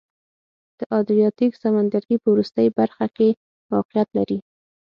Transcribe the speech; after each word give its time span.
د 0.77 0.79
ادریاتیک 0.99 1.51
سمندرګي 1.63 2.17
په 2.21 2.27
وروستۍ 2.33 2.67
برخه 2.79 3.05
کې 3.17 3.29
موقعیت 3.71 4.09
لري. 4.17 4.39